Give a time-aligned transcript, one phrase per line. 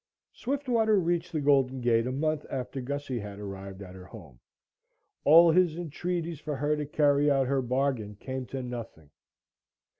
[0.33, 4.39] Swiftwater reached the Golden Gate a month after Gussie had arrived at her home.
[5.25, 9.11] All his entreaties for her to carry out her bargain came to nothing.